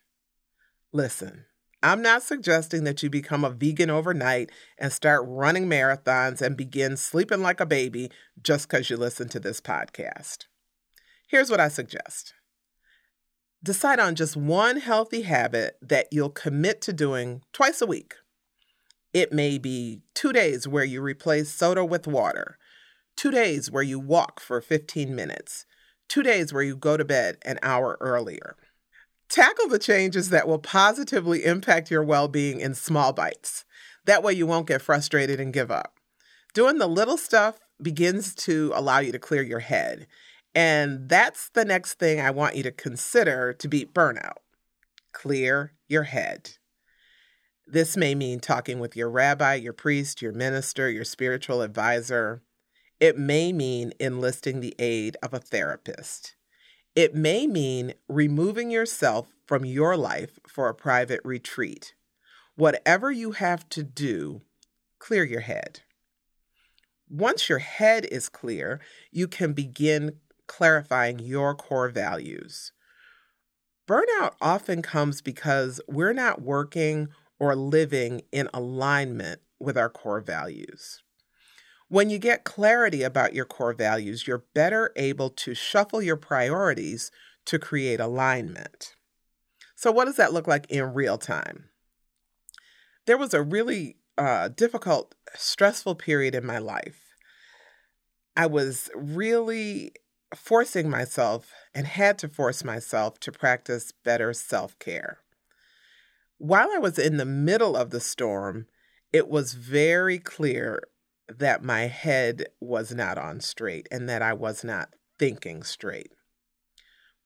Listen, 0.91 1.45
I'm 1.81 2.01
not 2.01 2.23
suggesting 2.23 2.83
that 2.83 3.03
you 3.03 3.09
become 3.09 3.43
a 3.43 3.49
vegan 3.49 3.89
overnight 3.89 4.51
and 4.77 4.91
start 4.91 5.23
running 5.25 5.67
marathons 5.67 6.41
and 6.41 6.55
begin 6.55 6.97
sleeping 6.97 7.41
like 7.41 7.59
a 7.59 7.65
baby 7.65 8.11
just 8.41 8.69
because 8.69 8.89
you 8.89 8.97
listen 8.97 9.27
to 9.29 9.39
this 9.39 9.59
podcast. 9.59 10.45
Here's 11.27 11.49
what 11.49 11.59
I 11.59 11.67
suggest 11.67 12.33
decide 13.63 13.99
on 13.99 14.13
just 14.13 14.35
one 14.35 14.77
healthy 14.77 15.21
habit 15.21 15.77
that 15.81 16.07
you'll 16.11 16.29
commit 16.29 16.81
to 16.81 16.91
doing 16.91 17.41
twice 17.53 17.81
a 17.81 17.85
week. 17.85 18.15
It 19.13 19.31
may 19.31 19.57
be 19.57 20.01
two 20.13 20.33
days 20.33 20.67
where 20.67 20.83
you 20.83 21.01
replace 21.01 21.49
soda 21.53 21.85
with 21.85 22.05
water, 22.05 22.57
two 23.15 23.31
days 23.31 23.71
where 23.71 23.83
you 23.83 23.99
walk 23.99 24.41
for 24.41 24.59
15 24.59 25.15
minutes, 25.15 25.65
two 26.07 26.23
days 26.23 26.53
where 26.53 26.63
you 26.63 26.75
go 26.75 26.97
to 26.97 27.05
bed 27.05 27.37
an 27.43 27.59
hour 27.61 27.97
earlier. 27.99 28.55
Tackle 29.29 29.67
the 29.67 29.79
changes 29.79 30.29
that 30.29 30.47
will 30.47 30.59
positively 30.59 31.43
impact 31.45 31.89
your 31.89 32.03
well 32.03 32.27
being 32.27 32.59
in 32.59 32.75
small 32.75 33.13
bites. 33.13 33.65
That 34.05 34.21
way, 34.21 34.33
you 34.33 34.45
won't 34.45 34.67
get 34.67 34.81
frustrated 34.81 35.39
and 35.39 35.53
give 35.53 35.71
up. 35.71 35.99
Doing 36.53 36.77
the 36.77 36.87
little 36.87 37.17
stuff 37.17 37.59
begins 37.81 38.35
to 38.35 38.71
allow 38.75 38.99
you 38.99 39.11
to 39.11 39.19
clear 39.19 39.41
your 39.41 39.59
head. 39.59 40.07
And 40.53 41.09
that's 41.09 41.49
the 41.49 41.65
next 41.65 41.95
thing 41.95 42.19
I 42.19 42.29
want 42.29 42.55
you 42.55 42.63
to 42.63 42.71
consider 42.71 43.53
to 43.53 43.67
beat 43.67 43.93
burnout 43.93 44.37
clear 45.13 45.73
your 45.87 46.03
head. 46.03 46.57
This 47.65 47.95
may 47.95 48.13
mean 48.13 48.39
talking 48.39 48.79
with 48.79 48.95
your 48.95 49.09
rabbi, 49.09 49.55
your 49.55 49.73
priest, 49.73 50.21
your 50.21 50.33
minister, 50.33 50.89
your 50.89 51.05
spiritual 51.05 51.61
advisor. 51.61 52.41
It 53.03 53.17
may 53.17 53.51
mean 53.51 53.91
enlisting 53.99 54.61
the 54.61 54.73
aid 54.79 55.17
of 55.21 55.33
a 55.33 55.39
therapist. 55.39 56.37
It 56.95 57.13
may 57.13 57.47
mean 57.47 57.95
removing 58.07 58.71
yourself 58.71 59.27
from 59.45 59.65
your 59.65 59.97
life 59.97 60.39
for 60.47 60.69
a 60.69 60.73
private 60.73 61.19
retreat. 61.25 61.95
Whatever 62.55 63.11
you 63.11 63.31
have 63.31 63.67
to 63.71 63.83
do, 63.83 64.43
clear 64.99 65.25
your 65.25 65.41
head. 65.41 65.81
Once 67.09 67.49
your 67.49 67.59
head 67.59 68.05
is 68.05 68.29
clear, 68.29 68.79
you 69.11 69.27
can 69.27 69.51
begin 69.51 70.21
clarifying 70.47 71.19
your 71.19 71.53
core 71.55 71.89
values. 71.89 72.71
Burnout 73.85 74.35
often 74.41 74.81
comes 74.81 75.21
because 75.21 75.81
we're 75.89 76.13
not 76.13 76.41
working 76.41 77.09
or 77.37 77.53
living 77.53 78.21
in 78.31 78.47
alignment 78.53 79.41
with 79.59 79.77
our 79.77 79.89
core 79.89 80.21
values. 80.21 81.02
When 81.93 82.09
you 82.09 82.17
get 82.17 82.43
clarity 82.43 83.03
about 83.03 83.35
your 83.35 83.45
core 83.45 83.71
values, 83.71 84.25
you're 84.25 84.45
better 84.55 84.91
able 84.95 85.29
to 85.29 85.53
shuffle 85.53 86.01
your 86.01 86.17
priorities 86.17 87.11
to 87.45 87.59
create 87.59 87.99
alignment. 87.99 88.95
So, 89.75 89.91
what 89.91 90.05
does 90.05 90.15
that 90.15 90.33
look 90.33 90.47
like 90.47 90.65
in 90.71 90.95
real 90.95 91.19
time? 91.19 91.65
There 93.05 93.15
was 93.15 93.35
a 93.35 93.43
really 93.43 93.97
uh, 94.17 94.47
difficult, 94.47 95.13
stressful 95.35 95.93
period 95.93 96.33
in 96.33 96.43
my 96.43 96.57
life. 96.57 97.13
I 98.35 98.47
was 98.47 98.89
really 98.95 99.91
forcing 100.35 100.89
myself 100.89 101.51
and 101.75 101.85
had 101.85 102.17
to 102.17 102.27
force 102.27 102.63
myself 102.63 103.19
to 103.19 103.31
practice 103.31 103.91
better 104.03 104.33
self 104.33 104.79
care. 104.79 105.19
While 106.39 106.71
I 106.73 106.79
was 106.79 106.97
in 106.97 107.17
the 107.17 107.23
middle 107.25 107.75
of 107.75 107.91
the 107.91 107.99
storm, 107.99 108.65
it 109.11 109.27
was 109.27 109.53
very 109.53 110.17
clear 110.17 110.81
that 111.29 111.63
my 111.63 111.81
head 111.81 112.45
was 112.59 112.93
not 112.93 113.17
on 113.17 113.39
straight 113.39 113.87
and 113.91 114.09
that 114.09 114.21
I 114.21 114.33
was 114.33 114.63
not 114.63 114.89
thinking 115.17 115.63
straight. 115.63 116.11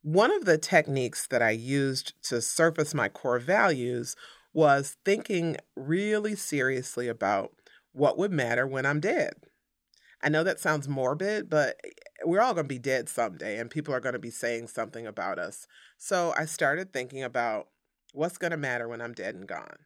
One 0.01 0.31
of 0.31 0.45
the 0.45 0.57
techniques 0.57 1.27
that 1.27 1.41
I 1.41 1.51
used 1.51 2.13
to 2.29 2.41
surface 2.41 2.93
my 2.93 3.09
core 3.09 3.39
values 3.39 4.15
was 4.53 4.97
thinking 5.03 5.57
really 5.75 6.35
seriously 6.35 7.07
about 7.07 7.51
what 7.91 8.17
would 8.17 8.31
matter 8.31 8.65
when 8.65 8.85
I'm 8.85 8.99
dead. 8.99 9.33
I 10.21 10.29
know 10.29 10.43
that 10.43 10.59
sounds 10.59 10.87
morbid, 10.87 11.49
but 11.49 11.75
eh, 11.83 11.89
we're 12.25 12.41
all 12.41 12.53
going 12.53 12.65
to 12.65 12.69
be 12.69 12.79
dead 12.79 13.09
someday 13.09 13.59
and 13.59 13.69
people 13.69 13.93
are 13.93 13.99
going 13.99 14.13
to 14.13 14.19
be 14.19 14.31
saying 14.31 14.67
something 14.67 15.05
about 15.05 15.39
us. 15.39 15.67
So 15.97 16.33
I 16.37 16.45
started 16.45 16.91
thinking 16.91 17.23
about 17.23 17.67
what's 18.13 18.37
going 18.37 18.51
to 18.51 18.57
matter 18.57 18.87
when 18.87 19.01
I'm 19.01 19.13
dead 19.13 19.35
and 19.35 19.47
gone. 19.47 19.77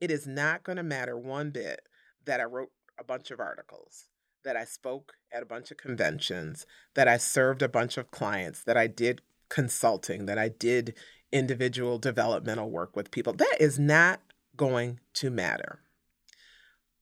It 0.00 0.10
is 0.10 0.26
not 0.26 0.62
going 0.62 0.76
to 0.76 0.82
matter 0.82 1.18
one 1.18 1.50
bit 1.50 1.80
that 2.24 2.40
I 2.40 2.44
wrote 2.44 2.70
a 3.00 3.04
bunch 3.04 3.30
of 3.30 3.40
articles, 3.40 4.04
that 4.44 4.56
I 4.56 4.64
spoke 4.64 5.14
at 5.32 5.42
a 5.42 5.46
bunch 5.46 5.70
of 5.70 5.78
conventions, 5.78 6.66
that 6.94 7.08
I 7.08 7.16
served 7.16 7.62
a 7.62 7.68
bunch 7.68 7.96
of 7.96 8.10
clients, 8.10 8.62
that 8.64 8.76
I 8.76 8.86
did 8.86 9.22
consulting, 9.48 10.26
that 10.26 10.38
I 10.38 10.48
did 10.48 10.94
individual 11.32 11.98
developmental 11.98 12.70
work 12.70 12.94
with 12.94 13.10
people. 13.10 13.32
That 13.32 13.56
is 13.58 13.78
not 13.78 14.20
going 14.56 15.00
to 15.14 15.30
matter. 15.30 15.80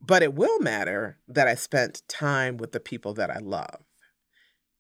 But 0.01 0.23
it 0.23 0.35
will 0.35 0.61
matter 0.61 1.19
that 1.27 1.49
I 1.49 1.57
spent 1.57 2.03
time 2.09 2.57
with 2.57 2.73
the 2.73 2.81
people 2.81 3.15
that 3.15 3.31
I 3.31 3.39
love. 3.39 3.83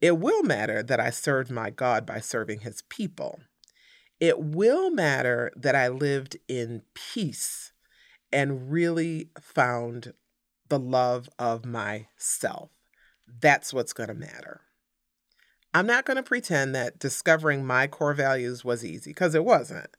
It 0.00 0.18
will 0.18 0.44
matter 0.44 0.82
that 0.82 1.00
I 1.00 1.10
served 1.10 1.50
my 1.50 1.70
God 1.70 2.06
by 2.06 2.20
serving 2.20 2.60
his 2.60 2.82
people. 2.82 3.40
It 4.20 4.38
will 4.38 4.90
matter 4.90 5.50
that 5.56 5.74
I 5.74 5.88
lived 5.88 6.36
in 6.46 6.82
peace 6.94 7.72
and 8.32 8.70
really 8.70 9.30
found 9.40 10.12
the 10.68 10.78
love 10.78 11.28
of 11.38 11.64
myself. 11.64 12.70
That's 13.40 13.72
what's 13.72 13.92
going 13.92 14.08
to 14.08 14.14
matter. 14.14 14.62
I'm 15.74 15.86
not 15.86 16.06
going 16.06 16.16
to 16.16 16.22
pretend 16.22 16.74
that 16.74 16.98
discovering 16.98 17.64
my 17.64 17.86
core 17.86 18.14
values 18.14 18.64
was 18.64 18.84
easy 18.84 19.10
because 19.10 19.34
it 19.34 19.44
wasn't. 19.44 19.96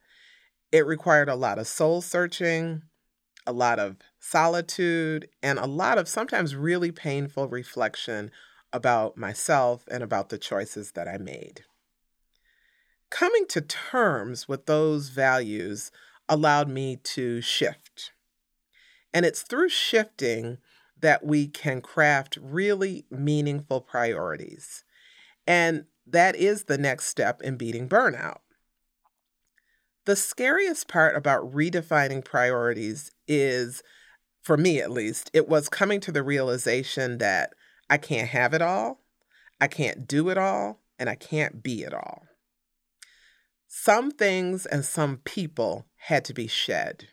It 0.72 0.86
required 0.86 1.28
a 1.28 1.36
lot 1.36 1.58
of 1.58 1.66
soul 1.66 2.00
searching, 2.00 2.82
a 3.46 3.52
lot 3.52 3.78
of 3.78 3.96
solitude, 4.18 5.28
and 5.42 5.58
a 5.58 5.66
lot 5.66 5.98
of 5.98 6.08
sometimes 6.08 6.54
really 6.54 6.92
painful 6.92 7.48
reflection 7.48 8.30
about 8.72 9.16
myself 9.16 9.84
and 9.90 10.02
about 10.02 10.28
the 10.28 10.38
choices 10.38 10.92
that 10.92 11.08
I 11.08 11.18
made. 11.18 11.64
Coming 13.10 13.46
to 13.48 13.60
terms 13.60 14.48
with 14.48 14.66
those 14.66 15.08
values 15.08 15.90
allowed 16.28 16.68
me 16.68 16.96
to 16.96 17.40
shift. 17.40 17.89
And 19.12 19.26
it's 19.26 19.42
through 19.42 19.68
shifting 19.70 20.58
that 21.00 21.24
we 21.24 21.48
can 21.48 21.80
craft 21.80 22.38
really 22.40 23.06
meaningful 23.10 23.80
priorities. 23.80 24.84
And 25.46 25.86
that 26.06 26.36
is 26.36 26.64
the 26.64 26.78
next 26.78 27.06
step 27.06 27.40
in 27.42 27.56
beating 27.56 27.88
burnout. 27.88 28.38
The 30.04 30.16
scariest 30.16 30.88
part 30.88 31.16
about 31.16 31.52
redefining 31.52 32.24
priorities 32.24 33.10
is, 33.28 33.82
for 34.42 34.56
me 34.56 34.80
at 34.80 34.90
least, 34.90 35.30
it 35.32 35.48
was 35.48 35.68
coming 35.68 36.00
to 36.00 36.12
the 36.12 36.22
realization 36.22 37.18
that 37.18 37.52
I 37.88 37.98
can't 37.98 38.28
have 38.28 38.54
it 38.54 38.62
all, 38.62 39.00
I 39.60 39.68
can't 39.68 40.06
do 40.06 40.30
it 40.30 40.38
all, 40.38 40.80
and 40.98 41.08
I 41.08 41.14
can't 41.14 41.62
be 41.62 41.82
it 41.82 41.92
all. 41.92 42.22
Some 43.68 44.10
things 44.10 44.66
and 44.66 44.84
some 44.84 45.18
people 45.18 45.86
had 45.96 46.24
to 46.26 46.34
be 46.34 46.46
shed 46.46 47.08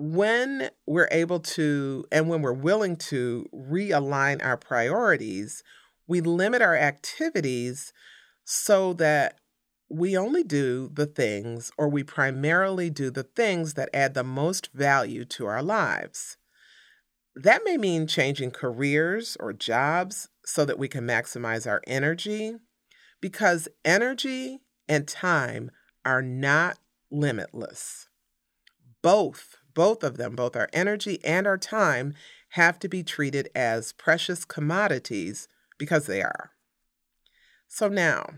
when 0.00 0.70
we're 0.86 1.08
able 1.10 1.40
to 1.40 2.04
and 2.12 2.28
when 2.28 2.40
we're 2.40 2.52
willing 2.52 2.94
to 2.94 3.48
realign 3.52 4.44
our 4.44 4.56
priorities, 4.56 5.64
we 6.06 6.20
limit 6.20 6.62
our 6.62 6.76
activities 6.76 7.92
so 8.44 8.92
that 8.92 9.40
we 9.90 10.16
only 10.16 10.44
do 10.44 10.88
the 10.92 11.06
things 11.06 11.72
or 11.76 11.88
we 11.88 12.04
primarily 12.04 12.90
do 12.90 13.10
the 13.10 13.24
things 13.24 13.74
that 13.74 13.88
add 13.92 14.14
the 14.14 14.22
most 14.22 14.70
value 14.72 15.24
to 15.24 15.46
our 15.46 15.64
lives. 15.64 16.36
That 17.34 17.62
may 17.64 17.76
mean 17.76 18.06
changing 18.06 18.52
careers 18.52 19.36
or 19.40 19.52
jobs 19.52 20.28
so 20.44 20.64
that 20.64 20.78
we 20.78 20.86
can 20.86 21.08
maximize 21.08 21.66
our 21.66 21.82
energy 21.88 22.54
because 23.20 23.66
energy 23.84 24.60
and 24.88 25.08
time 25.08 25.72
are 26.04 26.22
not 26.22 26.78
limitless. 27.10 28.08
Both 29.02 29.57
both 29.74 30.02
of 30.02 30.16
them, 30.16 30.34
both 30.34 30.56
our 30.56 30.68
energy 30.72 31.18
and 31.24 31.46
our 31.46 31.58
time, 31.58 32.14
have 32.50 32.78
to 32.78 32.88
be 32.88 33.02
treated 33.02 33.48
as 33.54 33.92
precious 33.92 34.44
commodities 34.44 35.48
because 35.78 36.06
they 36.06 36.22
are. 36.22 36.52
So 37.66 37.88
now, 37.88 38.34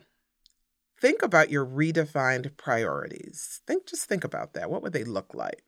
think 1.01 1.23
about 1.23 1.51
your 1.51 1.65
redefined 1.65 2.57
priorities. 2.57 3.61
Think 3.67 3.87
just 3.87 4.07
think 4.07 4.25
about 4.25 4.55
that. 4.55 4.71
What 4.71 4.83
would 4.83 4.93
they 4.93 5.05
look 5.05 5.35
like? 5.35 5.63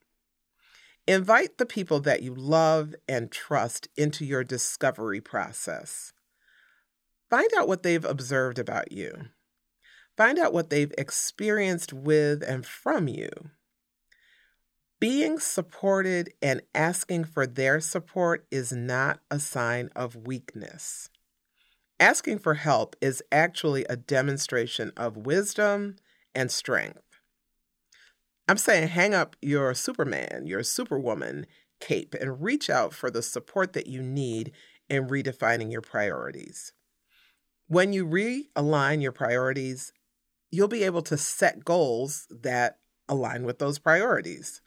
Invite 1.06 1.58
the 1.58 1.66
people 1.66 2.00
that 2.00 2.22
you 2.22 2.34
love 2.34 2.94
and 3.08 3.30
trust 3.30 3.88
into 3.96 4.24
your 4.24 4.44
discovery 4.44 5.20
process. 5.20 6.12
Find 7.28 7.48
out 7.56 7.66
what 7.66 7.82
they've 7.82 8.04
observed 8.04 8.58
about 8.58 8.92
you. 8.92 9.26
Find 10.16 10.38
out 10.38 10.52
what 10.52 10.70
they've 10.70 10.92
experienced 10.98 11.92
with 11.92 12.42
and 12.42 12.66
from 12.66 13.08
you. 13.08 13.30
Being 15.02 15.40
supported 15.40 16.32
and 16.40 16.62
asking 16.76 17.24
for 17.24 17.44
their 17.44 17.80
support 17.80 18.46
is 18.52 18.70
not 18.70 19.18
a 19.32 19.40
sign 19.40 19.90
of 19.96 20.14
weakness. 20.14 21.10
Asking 21.98 22.38
for 22.38 22.54
help 22.54 22.94
is 23.00 23.20
actually 23.32 23.84
a 23.86 23.96
demonstration 23.96 24.92
of 24.96 25.16
wisdom 25.16 25.96
and 26.36 26.52
strength. 26.52 27.02
I'm 28.46 28.56
saying 28.56 28.86
hang 28.90 29.12
up 29.12 29.34
your 29.42 29.74
Superman, 29.74 30.46
your 30.46 30.62
Superwoman 30.62 31.46
cape 31.80 32.14
and 32.20 32.40
reach 32.40 32.70
out 32.70 32.94
for 32.94 33.10
the 33.10 33.22
support 33.22 33.72
that 33.72 33.88
you 33.88 34.02
need 34.02 34.52
in 34.88 35.08
redefining 35.08 35.72
your 35.72 35.82
priorities. 35.82 36.72
When 37.66 37.92
you 37.92 38.06
realign 38.06 39.02
your 39.02 39.10
priorities, 39.10 39.92
you'll 40.52 40.68
be 40.68 40.84
able 40.84 41.02
to 41.02 41.16
set 41.16 41.64
goals 41.64 42.28
that 42.30 42.78
align 43.08 43.42
with 43.42 43.58
those 43.58 43.80
priorities. 43.80 44.62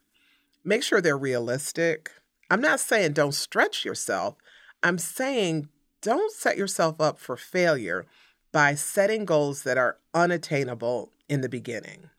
Make 0.68 0.82
sure 0.82 1.00
they're 1.00 1.18
realistic. 1.18 2.12
I'm 2.50 2.60
not 2.60 2.80
saying 2.80 3.14
don't 3.14 3.36
stretch 3.36 3.86
yourself. 3.86 4.36
I'm 4.82 4.98
saying 4.98 5.70
don't 6.02 6.34
set 6.34 6.58
yourself 6.58 7.00
up 7.00 7.20
for 7.20 7.38
failure 7.38 8.08
by 8.52 8.74
setting 8.74 9.26
goals 9.26 9.62
that 9.62 9.78
are 9.78 9.98
unattainable 10.14 11.12
in 11.30 11.42
the 11.42 11.50
beginning. 11.50 12.10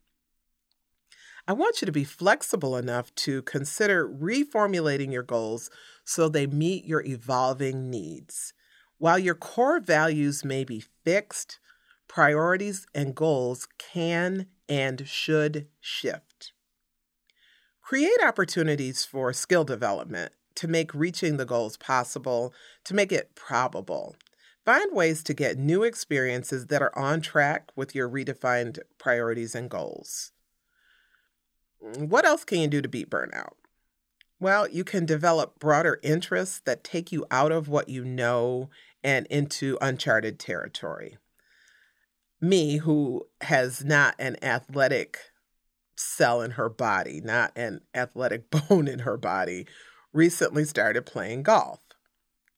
I 1.48 1.54
want 1.54 1.80
you 1.80 1.86
to 1.86 1.92
be 1.92 2.04
flexible 2.04 2.76
enough 2.76 3.14
to 3.16 3.42
consider 3.42 4.08
reformulating 4.08 5.12
your 5.12 5.22
goals 5.22 5.68
so 6.04 6.28
they 6.28 6.46
meet 6.46 6.84
your 6.84 7.04
evolving 7.04 7.90
needs. 7.90 8.52
While 8.98 9.18
your 9.18 9.34
core 9.34 9.80
values 9.80 10.44
may 10.44 10.62
be 10.62 10.84
fixed, 11.04 11.58
priorities 12.08 12.86
and 12.94 13.14
goals 13.14 13.66
can 13.78 14.46
and 14.68 15.06
should 15.06 15.66
shift. 15.80 16.25
Create 17.86 18.18
opportunities 18.20 19.04
for 19.04 19.32
skill 19.32 19.62
development 19.62 20.32
to 20.56 20.66
make 20.66 20.92
reaching 20.92 21.36
the 21.36 21.44
goals 21.44 21.76
possible, 21.76 22.52
to 22.82 22.92
make 22.94 23.12
it 23.12 23.36
probable. 23.36 24.16
Find 24.64 24.92
ways 24.92 25.22
to 25.22 25.32
get 25.32 25.56
new 25.56 25.84
experiences 25.84 26.66
that 26.66 26.82
are 26.82 26.98
on 26.98 27.20
track 27.20 27.70
with 27.76 27.94
your 27.94 28.08
redefined 28.08 28.80
priorities 28.98 29.54
and 29.54 29.70
goals. 29.70 30.32
Mm, 31.80 32.08
what 32.08 32.24
else 32.24 32.42
can 32.42 32.58
you 32.58 32.66
do 32.66 32.82
to 32.82 32.88
beat 32.88 33.08
burnout? 33.08 33.52
Well, 34.40 34.68
you 34.68 34.82
can 34.82 35.06
develop 35.06 35.60
broader 35.60 36.00
interests 36.02 36.60
that 36.64 36.82
take 36.82 37.12
you 37.12 37.24
out 37.30 37.52
of 37.52 37.68
what 37.68 37.88
you 37.88 38.04
know 38.04 38.68
and 39.04 39.28
into 39.28 39.78
uncharted 39.80 40.40
territory. 40.40 41.18
Me, 42.40 42.78
who 42.78 43.28
has 43.42 43.84
not 43.84 44.16
an 44.18 44.42
athletic 44.42 45.20
cell 45.96 46.42
in 46.42 46.52
her 46.52 46.68
body, 46.68 47.20
not 47.22 47.52
an 47.56 47.80
athletic 47.94 48.50
bone 48.68 48.88
in 48.88 49.00
her 49.00 49.16
body, 49.16 49.66
recently 50.12 50.64
started 50.64 51.06
playing 51.06 51.42
golf. 51.42 51.80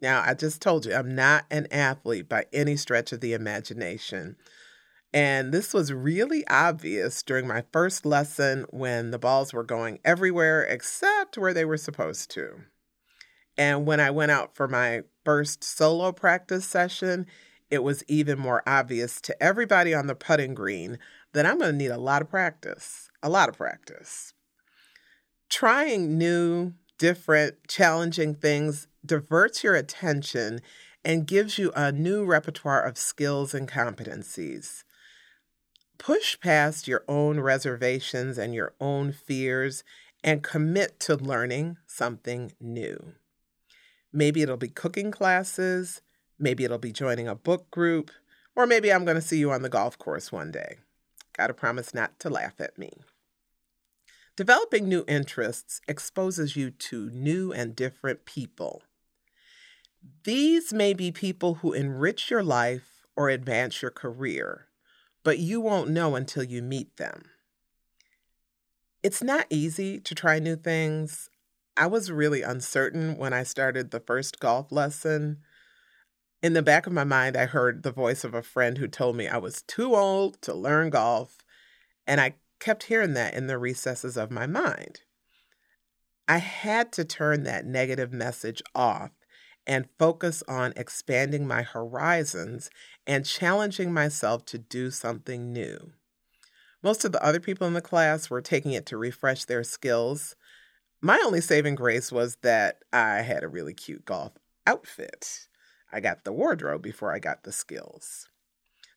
Now, 0.00 0.22
I 0.24 0.34
just 0.34 0.62
told 0.62 0.86
you, 0.86 0.94
I'm 0.94 1.14
not 1.14 1.44
an 1.50 1.66
athlete 1.72 2.28
by 2.28 2.46
any 2.52 2.76
stretch 2.76 3.12
of 3.12 3.20
the 3.20 3.32
imagination. 3.32 4.36
And 5.12 5.52
this 5.52 5.72
was 5.72 5.92
really 5.92 6.46
obvious 6.48 7.22
during 7.22 7.46
my 7.46 7.64
first 7.72 8.04
lesson 8.04 8.66
when 8.70 9.10
the 9.10 9.18
balls 9.18 9.52
were 9.52 9.64
going 9.64 9.98
everywhere 10.04 10.62
except 10.62 11.38
where 11.38 11.54
they 11.54 11.64
were 11.64 11.78
supposed 11.78 12.30
to. 12.32 12.60
And 13.56 13.86
when 13.86 13.98
I 13.98 14.10
went 14.10 14.30
out 14.30 14.54
for 14.54 14.68
my 14.68 15.02
first 15.24 15.64
solo 15.64 16.12
practice 16.12 16.66
session, 16.66 17.26
it 17.70 17.82
was 17.82 18.04
even 18.06 18.38
more 18.38 18.62
obvious 18.66 19.20
to 19.22 19.42
everybody 19.42 19.94
on 19.94 20.06
the 20.06 20.14
putting 20.14 20.54
green 20.54 20.98
that 21.32 21.46
I'm 21.46 21.58
going 21.58 21.72
to 21.72 21.76
need 21.76 21.90
a 21.90 21.98
lot 21.98 22.22
of 22.22 22.30
practice, 22.30 23.10
a 23.22 23.28
lot 23.28 23.48
of 23.48 23.56
practice. 23.56 24.32
Trying 25.48 26.18
new, 26.18 26.74
different, 26.98 27.68
challenging 27.68 28.34
things 28.34 28.88
diverts 29.04 29.62
your 29.64 29.74
attention 29.74 30.60
and 31.04 31.26
gives 31.26 31.58
you 31.58 31.72
a 31.74 31.92
new 31.92 32.24
repertoire 32.24 32.82
of 32.82 32.98
skills 32.98 33.54
and 33.54 33.68
competencies. 33.68 34.84
Push 35.98 36.40
past 36.40 36.86
your 36.86 37.04
own 37.08 37.40
reservations 37.40 38.38
and 38.38 38.54
your 38.54 38.74
own 38.80 39.12
fears 39.12 39.84
and 40.22 40.42
commit 40.42 41.00
to 41.00 41.16
learning 41.16 41.76
something 41.86 42.52
new. 42.60 43.14
Maybe 44.12 44.42
it'll 44.42 44.56
be 44.56 44.68
cooking 44.68 45.10
classes, 45.10 46.02
maybe 46.38 46.64
it'll 46.64 46.78
be 46.78 46.92
joining 46.92 47.28
a 47.28 47.34
book 47.34 47.70
group, 47.70 48.10
or 48.56 48.66
maybe 48.66 48.92
I'm 48.92 49.04
going 49.04 49.16
to 49.16 49.22
see 49.22 49.38
you 49.38 49.50
on 49.50 49.62
the 49.62 49.68
golf 49.68 49.98
course 49.98 50.32
one 50.32 50.50
day. 50.50 50.78
Got 51.38 51.46
to 51.46 51.54
promise 51.54 51.94
not 51.94 52.18
to 52.20 52.28
laugh 52.28 52.60
at 52.60 52.76
me. 52.76 52.90
Developing 54.36 54.88
new 54.88 55.04
interests 55.08 55.80
exposes 55.88 56.56
you 56.56 56.70
to 56.70 57.08
new 57.10 57.52
and 57.52 57.74
different 57.74 58.26
people. 58.26 58.82
These 60.24 60.72
may 60.72 60.92
be 60.92 61.10
people 61.10 61.54
who 61.54 61.72
enrich 61.72 62.30
your 62.30 62.42
life 62.42 63.06
or 63.16 63.30
advance 63.30 63.80
your 63.80 63.90
career 63.90 64.68
but 65.28 65.38
you 65.38 65.60
won't 65.60 65.90
know 65.90 66.16
until 66.16 66.42
you 66.42 66.62
meet 66.62 66.96
them. 66.96 67.24
It's 69.02 69.22
not 69.22 69.46
easy 69.50 70.00
to 70.00 70.14
try 70.14 70.38
new 70.38 70.56
things. 70.56 71.28
I 71.76 71.86
was 71.86 72.10
really 72.10 72.40
uncertain 72.40 73.18
when 73.18 73.34
I 73.34 73.42
started 73.42 73.90
the 73.90 74.00
first 74.00 74.40
golf 74.40 74.72
lesson. 74.72 75.40
In 76.40 76.52
the 76.52 76.62
back 76.62 76.86
of 76.86 76.92
my 76.92 77.04
mind, 77.04 77.36
I 77.36 77.46
heard 77.46 77.82
the 77.82 77.90
voice 77.90 78.22
of 78.22 78.32
a 78.32 78.42
friend 78.42 78.78
who 78.78 78.86
told 78.86 79.16
me 79.16 79.26
I 79.26 79.38
was 79.38 79.62
too 79.62 79.96
old 79.96 80.40
to 80.42 80.54
learn 80.54 80.90
golf, 80.90 81.38
and 82.06 82.20
I 82.20 82.36
kept 82.60 82.84
hearing 82.84 83.14
that 83.14 83.34
in 83.34 83.48
the 83.48 83.58
recesses 83.58 84.16
of 84.16 84.30
my 84.30 84.46
mind. 84.46 85.00
I 86.28 86.38
had 86.38 86.92
to 86.92 87.04
turn 87.04 87.42
that 87.42 87.66
negative 87.66 88.12
message 88.12 88.62
off 88.72 89.10
and 89.66 89.88
focus 89.98 90.44
on 90.46 90.72
expanding 90.76 91.46
my 91.46 91.62
horizons 91.62 92.70
and 93.06 93.26
challenging 93.26 93.92
myself 93.92 94.44
to 94.46 94.58
do 94.58 94.90
something 94.92 95.52
new. 95.52 95.92
Most 96.82 97.04
of 97.04 97.10
the 97.10 97.24
other 97.24 97.40
people 97.40 97.66
in 97.66 97.74
the 97.74 97.80
class 97.80 98.30
were 98.30 98.40
taking 98.40 98.72
it 98.72 98.86
to 98.86 98.96
refresh 98.96 99.44
their 99.44 99.64
skills. 99.64 100.36
My 101.00 101.20
only 101.24 101.40
saving 101.40 101.74
grace 101.74 102.12
was 102.12 102.36
that 102.42 102.78
I 102.92 103.22
had 103.22 103.42
a 103.42 103.48
really 103.48 103.74
cute 103.74 104.04
golf 104.04 104.32
outfit. 104.66 105.48
I 105.92 106.00
got 106.00 106.24
the 106.24 106.32
wardrobe 106.32 106.82
before 106.82 107.14
I 107.14 107.18
got 107.18 107.44
the 107.44 107.52
skills. 107.52 108.28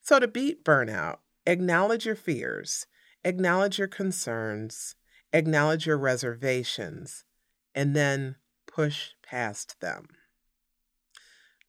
So, 0.02 0.20
to 0.20 0.28
beat 0.28 0.66
burnout, 0.66 1.20
acknowledge 1.46 2.06
your 2.06 2.16
fears, 2.16 2.88
acknowledge 3.24 3.78
your 3.78 3.88
concerns, 3.88 4.96
acknowledge 5.32 5.86
your 5.86 5.98
reservations, 5.98 7.24
and 7.74 7.96
then 7.96 8.36
push 8.68 9.12
past 9.24 9.80
them. 9.80 10.08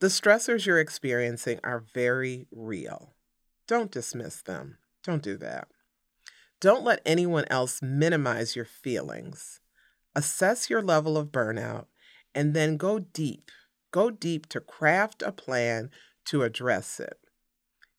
The 0.00 0.08
stressors 0.08 0.66
you're 0.66 0.80
experiencing 0.80 1.60
are 1.62 1.84
very 1.94 2.46
real. 2.50 3.14
Don't 3.68 3.92
dismiss 3.92 4.42
them. 4.42 4.78
Don't 5.04 5.22
do 5.22 5.36
that. 5.36 5.68
Don't 6.60 6.84
let 6.84 7.02
anyone 7.06 7.44
else 7.50 7.80
minimize 7.82 8.56
your 8.56 8.64
feelings. 8.64 9.60
Assess 10.14 10.68
your 10.68 10.82
level 10.82 11.16
of 11.16 11.32
burnout 11.32 11.86
and 12.34 12.54
then 12.54 12.76
go 12.76 12.98
deep. 12.98 13.50
Go 13.92 14.10
deep 14.10 14.48
to 14.48 14.60
craft 14.60 15.22
a 15.22 15.30
plan 15.30 15.90
to 16.24 16.42
address 16.42 16.98
it. 16.98 17.18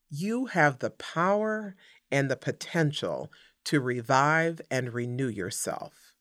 You 0.10 0.47
have 0.47 0.79
the 0.79 0.89
power 0.89 1.75
and 2.12 2.29
the 2.29 2.36
potential 2.36 3.32
to 3.65 3.79
revive 3.79 4.60
and 4.69 4.93
renew 4.93 5.29
yourself. 5.29 6.13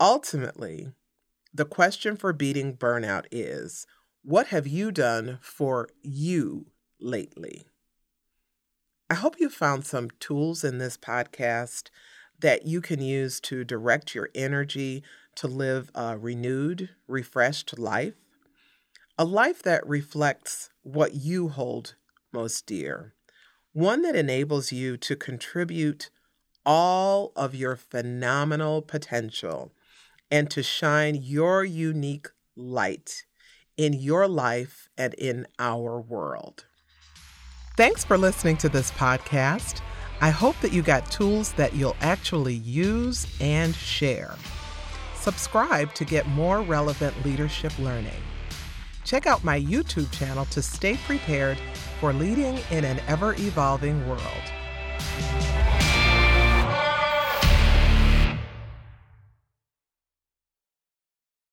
Ultimately, 0.00 0.88
the 1.54 1.64
question 1.64 2.16
for 2.16 2.32
beating 2.32 2.76
burnout 2.76 3.26
is 3.30 3.86
what 4.22 4.48
have 4.48 4.66
you 4.66 4.90
done 4.90 5.38
for 5.40 5.88
you 6.02 6.66
lately? 6.98 7.66
I 9.08 9.14
hope 9.14 9.40
you 9.40 9.48
found 9.48 9.86
some 9.86 10.10
tools 10.20 10.62
in 10.62 10.78
this 10.78 10.96
podcast 10.96 11.90
that 12.38 12.66
you 12.66 12.80
can 12.80 13.02
use 13.02 13.40
to 13.40 13.64
direct 13.64 14.14
your 14.14 14.30
energy 14.34 15.02
to 15.36 15.46
live 15.48 15.90
a 15.94 16.16
renewed, 16.16 16.90
refreshed 17.08 17.78
life. 17.78 18.14
A 19.20 19.24
life 19.24 19.62
that 19.64 19.86
reflects 19.86 20.70
what 20.82 21.12
you 21.12 21.48
hold 21.48 21.94
most 22.32 22.64
dear. 22.64 23.12
One 23.74 24.00
that 24.00 24.16
enables 24.16 24.72
you 24.72 24.96
to 24.96 25.14
contribute 25.14 26.08
all 26.64 27.30
of 27.36 27.54
your 27.54 27.76
phenomenal 27.76 28.80
potential 28.80 29.72
and 30.30 30.50
to 30.50 30.62
shine 30.62 31.16
your 31.16 31.66
unique 31.66 32.28
light 32.56 33.26
in 33.76 33.92
your 33.92 34.26
life 34.26 34.88
and 34.96 35.12
in 35.12 35.46
our 35.58 36.00
world. 36.00 36.64
Thanks 37.76 38.02
for 38.02 38.16
listening 38.16 38.56
to 38.56 38.70
this 38.70 38.90
podcast. 38.92 39.82
I 40.22 40.30
hope 40.30 40.58
that 40.62 40.72
you 40.72 40.80
got 40.80 41.10
tools 41.10 41.52
that 41.58 41.74
you'll 41.74 41.96
actually 42.00 42.54
use 42.54 43.26
and 43.38 43.74
share. 43.74 44.34
Subscribe 45.14 45.92
to 45.96 46.06
get 46.06 46.26
more 46.28 46.62
relevant 46.62 47.22
leadership 47.22 47.78
learning. 47.78 48.22
Check 49.04 49.26
out 49.26 49.44
my 49.44 49.60
YouTube 49.60 50.10
channel 50.12 50.44
to 50.46 50.62
stay 50.62 50.96
prepared 50.96 51.58
for 52.00 52.12
leading 52.12 52.58
in 52.70 52.84
an 52.84 53.00
ever 53.08 53.34
evolving 53.34 54.06
world. 54.08 54.20